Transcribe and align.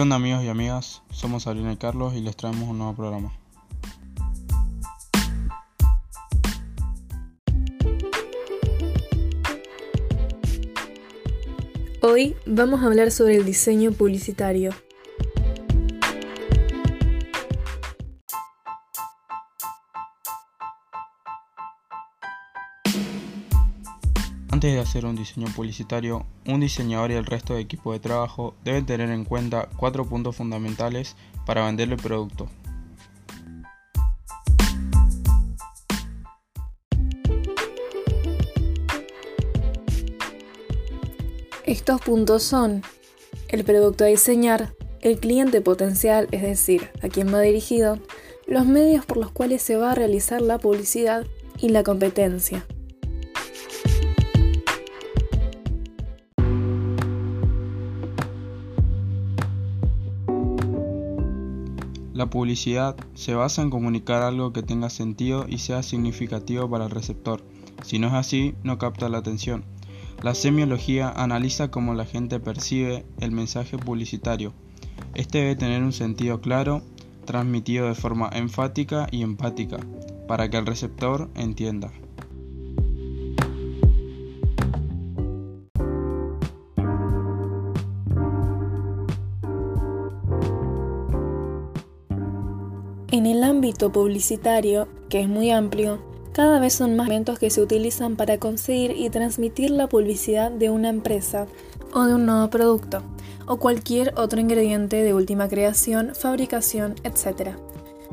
¿Qué 0.00 0.14
amigos 0.14 0.42
y 0.42 0.48
amigas? 0.48 1.02
Somos 1.10 1.42
Sabrina 1.42 1.74
y 1.74 1.76
Carlos 1.76 2.14
y 2.14 2.22
les 2.22 2.34
traemos 2.34 2.66
un 2.66 2.78
nuevo 2.78 2.94
programa. 2.96 3.34
Hoy 12.00 12.34
vamos 12.46 12.80
a 12.80 12.86
hablar 12.86 13.10
sobre 13.10 13.36
el 13.36 13.44
diseño 13.44 13.92
publicitario. 13.92 14.70
Antes 24.60 24.74
de 24.74 24.80
hacer 24.80 25.06
un 25.06 25.16
diseño 25.16 25.46
publicitario, 25.56 26.26
un 26.46 26.60
diseñador 26.60 27.10
y 27.10 27.14
el 27.14 27.24
resto 27.24 27.54
de 27.54 27.62
equipo 27.62 27.94
de 27.94 27.98
trabajo 27.98 28.54
deben 28.62 28.84
tener 28.84 29.08
en 29.08 29.24
cuenta 29.24 29.70
cuatro 29.78 30.04
puntos 30.04 30.36
fundamentales 30.36 31.16
para 31.46 31.64
vender 31.64 31.88
el 31.88 31.96
producto. 31.96 32.46
Estos 41.64 42.02
puntos 42.02 42.42
son 42.42 42.82
el 43.48 43.64
producto 43.64 44.04
a 44.04 44.08
diseñar, 44.08 44.74
el 45.00 45.18
cliente 45.20 45.62
potencial, 45.62 46.28
es 46.32 46.42
decir, 46.42 46.90
a 47.02 47.08
quien 47.08 47.32
va 47.32 47.40
dirigido, 47.40 47.98
los 48.46 48.66
medios 48.66 49.06
por 49.06 49.16
los 49.16 49.30
cuales 49.30 49.62
se 49.62 49.76
va 49.76 49.92
a 49.92 49.94
realizar 49.94 50.42
la 50.42 50.58
publicidad 50.58 51.24
y 51.56 51.70
la 51.70 51.82
competencia. 51.82 52.66
La 62.12 62.28
publicidad 62.28 62.96
se 63.14 63.34
basa 63.34 63.62
en 63.62 63.70
comunicar 63.70 64.22
algo 64.22 64.52
que 64.52 64.64
tenga 64.64 64.90
sentido 64.90 65.46
y 65.48 65.58
sea 65.58 65.84
significativo 65.84 66.68
para 66.68 66.86
el 66.86 66.90
receptor. 66.90 67.42
Si 67.84 68.00
no 68.00 68.08
es 68.08 68.14
así, 68.14 68.54
no 68.64 68.78
capta 68.78 69.08
la 69.08 69.18
atención. 69.18 69.64
La 70.20 70.34
semiología 70.34 71.08
analiza 71.08 71.70
cómo 71.70 71.94
la 71.94 72.04
gente 72.04 72.40
percibe 72.40 73.06
el 73.20 73.30
mensaje 73.30 73.78
publicitario. 73.78 74.52
Este 75.14 75.38
debe 75.38 75.54
tener 75.56 75.82
un 75.82 75.92
sentido 75.92 76.40
claro, 76.40 76.82
transmitido 77.24 77.86
de 77.86 77.94
forma 77.94 78.28
enfática 78.32 79.06
y 79.12 79.22
empática, 79.22 79.78
para 80.26 80.50
que 80.50 80.56
el 80.56 80.66
receptor 80.66 81.30
entienda. 81.36 81.92
En 93.12 93.26
el 93.26 93.42
ámbito 93.42 93.90
publicitario, 93.90 94.86
que 95.08 95.20
es 95.20 95.28
muy 95.28 95.50
amplio, 95.50 95.98
cada 96.32 96.60
vez 96.60 96.74
son 96.74 96.94
más 96.94 97.08
elementos 97.08 97.40
que 97.40 97.50
se 97.50 97.60
utilizan 97.60 98.14
para 98.14 98.38
conseguir 98.38 98.92
y 98.92 99.10
transmitir 99.10 99.72
la 99.72 99.88
publicidad 99.88 100.52
de 100.52 100.70
una 100.70 100.90
empresa 100.90 101.48
o 101.92 102.04
de 102.04 102.14
un 102.14 102.24
nuevo 102.24 102.48
producto, 102.50 103.02
o 103.46 103.56
cualquier 103.56 104.14
otro 104.16 104.40
ingrediente 104.40 105.02
de 105.02 105.12
última 105.12 105.48
creación, 105.48 106.14
fabricación, 106.14 106.94
etc. 107.02 107.56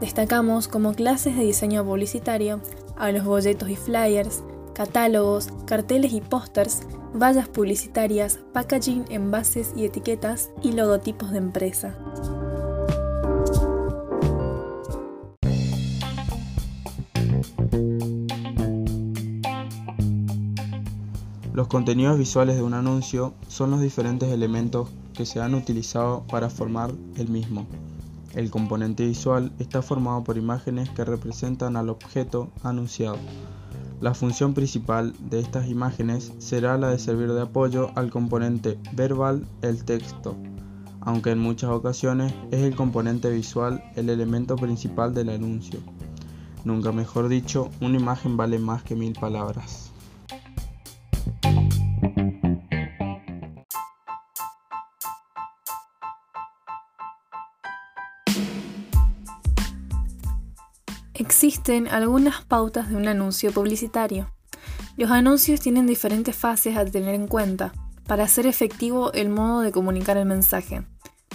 Destacamos 0.00 0.66
como 0.66 0.92
clases 0.92 1.36
de 1.36 1.44
diseño 1.44 1.84
publicitario 1.84 2.60
a 2.96 3.12
los 3.12 3.22
folletos 3.22 3.70
y 3.70 3.76
flyers, 3.76 4.42
catálogos, 4.74 5.50
carteles 5.66 6.12
y 6.12 6.20
pósters, 6.20 6.80
vallas 7.14 7.46
publicitarias, 7.46 8.40
packaging, 8.52 9.04
envases 9.08 9.72
y 9.76 9.84
etiquetas 9.84 10.50
y 10.64 10.72
logotipos 10.72 11.30
de 11.30 11.38
empresa. 11.38 11.96
Los 21.52 21.66
contenidos 21.66 22.16
visuales 22.16 22.54
de 22.54 22.62
un 22.62 22.74
anuncio 22.74 23.34
son 23.48 23.72
los 23.72 23.80
diferentes 23.80 24.28
elementos 24.28 24.88
que 25.14 25.26
se 25.26 25.40
han 25.40 25.54
utilizado 25.54 26.22
para 26.28 26.48
formar 26.48 26.92
el 27.16 27.28
mismo. 27.28 27.66
El 28.34 28.50
componente 28.50 29.04
visual 29.04 29.50
está 29.58 29.82
formado 29.82 30.22
por 30.22 30.38
imágenes 30.38 30.88
que 30.90 31.04
representan 31.04 31.76
al 31.76 31.88
objeto 31.88 32.50
anunciado. 32.62 33.18
La 34.00 34.14
función 34.14 34.54
principal 34.54 35.12
de 35.28 35.40
estas 35.40 35.68
imágenes 35.68 36.32
será 36.38 36.78
la 36.78 36.90
de 36.90 37.00
servir 37.00 37.32
de 37.32 37.42
apoyo 37.42 37.90
al 37.96 38.10
componente 38.10 38.78
verbal, 38.92 39.44
el 39.62 39.84
texto, 39.84 40.36
aunque 41.00 41.32
en 41.32 41.40
muchas 41.40 41.70
ocasiones 41.70 42.32
es 42.52 42.62
el 42.62 42.76
componente 42.76 43.28
visual 43.28 43.82
el 43.96 44.08
elemento 44.08 44.54
principal 44.54 45.14
del 45.14 45.30
anuncio. 45.30 45.80
Nunca 46.64 46.92
mejor 46.92 47.28
dicho, 47.28 47.70
una 47.80 47.98
imagen 47.98 48.36
vale 48.36 48.60
más 48.60 48.84
que 48.84 48.94
mil 48.94 49.14
palabras. 49.14 49.90
Existen 61.20 61.86
algunas 61.86 62.46
pautas 62.46 62.88
de 62.88 62.96
un 62.96 63.06
anuncio 63.06 63.52
publicitario. 63.52 64.32
Los 64.96 65.10
anuncios 65.10 65.60
tienen 65.60 65.86
diferentes 65.86 66.34
fases 66.34 66.78
a 66.78 66.84
tener 66.86 67.14
en 67.14 67.26
cuenta 67.26 67.74
para 68.06 68.24
hacer 68.24 68.46
efectivo 68.46 69.12
el 69.12 69.28
modo 69.28 69.60
de 69.60 69.70
comunicar 69.70 70.16
el 70.16 70.24
mensaje. 70.24 70.82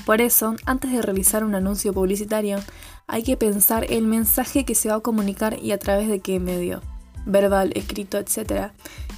Por 0.03 0.21
eso, 0.21 0.55
antes 0.65 0.91
de 0.91 1.03
realizar 1.03 1.43
un 1.43 1.53
anuncio 1.53 1.93
publicitario, 1.93 2.57
hay 3.05 3.21
que 3.21 3.37
pensar 3.37 3.85
el 3.87 4.07
mensaje 4.07 4.65
que 4.65 4.73
se 4.73 4.89
va 4.89 4.95
a 4.95 5.01
comunicar 5.01 5.59
y 5.61 5.71
a 5.71 5.77
través 5.77 6.09
de 6.09 6.19
qué 6.19 6.39
medio, 6.39 6.81
verbal, 7.27 7.71
escrito, 7.75 8.17
etc. 8.17 8.71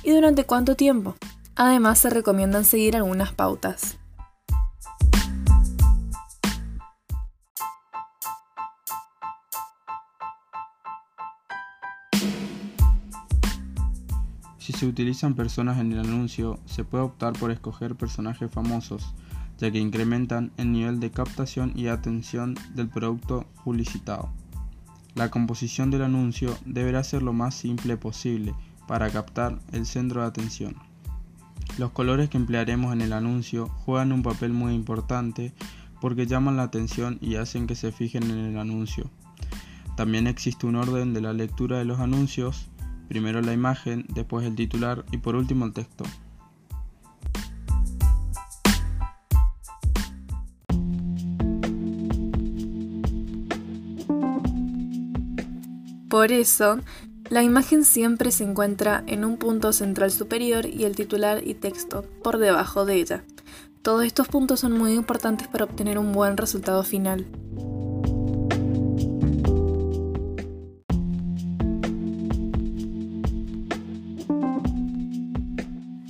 y 0.03 0.11
durante 0.11 0.43
cuánto 0.43 0.75
tiempo. 0.75 1.15
Además, 1.55 1.99
se 1.99 2.09
recomiendan 2.09 2.65
seguir 2.65 2.97
algunas 2.97 3.31
pautas. 3.31 3.99
Si 14.67 14.73
se 14.73 14.85
utilizan 14.85 15.33
personas 15.33 15.79
en 15.79 15.93
el 15.93 15.99
anuncio, 15.99 16.59
se 16.65 16.83
puede 16.83 17.05
optar 17.05 17.31
por 17.31 17.51
escoger 17.51 17.95
personajes 17.95 18.51
famosos, 18.51 19.13
ya 19.57 19.71
que 19.71 19.79
incrementan 19.79 20.51
el 20.57 20.73
nivel 20.73 20.99
de 20.99 21.09
captación 21.09 21.71
y 21.73 21.87
atención 21.87 22.55
del 22.75 22.89
producto 22.89 23.45
publicitado. 23.63 24.29
La 25.15 25.31
composición 25.31 25.89
del 25.89 26.01
anuncio 26.01 26.53
deberá 26.65 27.01
ser 27.05 27.23
lo 27.23 27.31
más 27.31 27.55
simple 27.55 27.95
posible 27.95 28.53
para 28.89 29.09
captar 29.09 29.57
el 29.71 29.85
centro 29.85 30.19
de 30.19 30.27
atención. 30.27 30.75
Los 31.77 31.91
colores 31.91 32.29
que 32.29 32.35
emplearemos 32.35 32.91
en 32.91 32.99
el 32.99 33.13
anuncio 33.13 33.67
juegan 33.85 34.11
un 34.11 34.21
papel 34.21 34.51
muy 34.51 34.73
importante 34.73 35.53
porque 36.01 36.27
llaman 36.27 36.57
la 36.57 36.63
atención 36.63 37.19
y 37.21 37.35
hacen 37.35 37.67
que 37.67 37.75
se 37.75 37.93
fijen 37.93 38.23
en 38.23 38.37
el 38.37 38.57
anuncio. 38.57 39.09
También 39.95 40.27
existe 40.27 40.67
un 40.67 40.75
orden 40.75 41.13
de 41.13 41.21
la 41.21 41.31
lectura 41.31 41.77
de 41.77 41.85
los 41.85 42.01
anuncios 42.01 42.67
Primero 43.07 43.41
la 43.41 43.53
imagen, 43.53 44.05
después 44.09 44.45
el 44.45 44.55
titular 44.55 45.05
y 45.11 45.17
por 45.17 45.35
último 45.35 45.65
el 45.65 45.73
texto. 45.73 46.03
Por 56.09 56.31
eso, 56.31 56.79
la 57.29 57.43
imagen 57.43 57.83
siempre 57.83 58.31
se 58.31 58.43
encuentra 58.43 59.03
en 59.07 59.25
un 59.25 59.37
punto 59.37 59.73
central 59.73 60.11
superior 60.11 60.65
y 60.65 60.85
el 60.85 60.95
titular 60.95 61.45
y 61.45 61.53
texto 61.53 62.05
por 62.23 62.37
debajo 62.37 62.85
de 62.85 62.95
ella. 62.95 63.23
Todos 63.81 64.05
estos 64.05 64.27
puntos 64.27 64.61
son 64.61 64.71
muy 64.71 64.93
importantes 64.93 65.47
para 65.47 65.65
obtener 65.65 65.99
un 65.99 66.13
buen 66.13 66.37
resultado 66.37 66.83
final. 66.83 67.27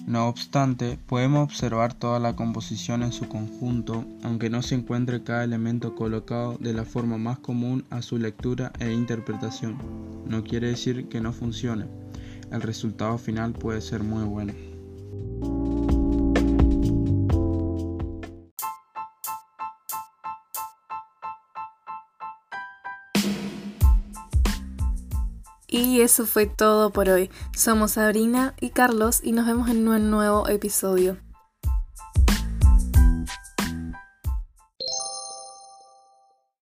No 0.07 0.29
obstante, 0.29 0.97
podemos 1.05 1.43
observar 1.43 1.93
toda 1.93 2.17
la 2.17 2.33
composición 2.33 3.03
en 3.03 3.11
su 3.11 3.27
conjunto, 3.27 4.05
aunque 4.23 4.49
no 4.49 4.61
se 4.61 4.75
encuentre 4.75 5.21
cada 5.21 5.43
elemento 5.43 5.95
colocado 5.95 6.57
de 6.61 6.71
la 6.71 6.85
forma 6.85 7.17
más 7.17 7.39
común 7.39 7.83
a 7.89 8.01
su 8.01 8.17
lectura 8.17 8.71
e 8.79 8.89
interpretación. 8.89 9.77
No 10.25 10.45
quiere 10.45 10.67
decir 10.67 11.09
que 11.09 11.19
no 11.19 11.33
funcione. 11.33 11.87
El 12.53 12.61
resultado 12.61 13.17
final 13.17 13.51
puede 13.51 13.81
ser 13.81 14.01
muy 14.01 14.23
bueno. 14.23 14.53
Y 25.67 25.99
eso 25.99 26.25
fue 26.25 26.45
todo 26.45 26.91
por 26.91 27.09
hoy. 27.09 27.29
Somos 27.53 27.91
Sabrina 27.91 28.55
y 28.61 28.69
Carlos 28.69 29.19
y 29.21 29.33
nos 29.33 29.45
vemos 29.45 29.69
en 29.69 29.85
un 29.87 30.09
nuevo 30.09 30.47
episodio. 30.47 31.17